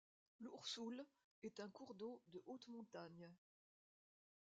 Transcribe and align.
L'Oursoul 0.39 1.05
est 1.43 1.59
un 1.59 1.69
cours 1.69 1.93
d'eau 1.93 2.23
de 2.29 2.41
haute 2.47 2.67
montagne. 2.69 3.29